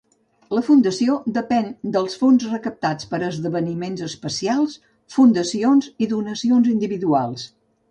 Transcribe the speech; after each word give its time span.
La 0.57 0.61
Fundació 0.69 1.17
depèn 1.35 1.67
dels 1.95 2.15
fons 2.21 2.45
recaptats 2.53 3.09
per 3.13 3.19
esdeveniments 3.29 4.07
especials, 4.09 4.81
fundacions 5.19 5.93
i 6.07 6.11
donacions 6.17 6.75
individuals. 6.77 7.49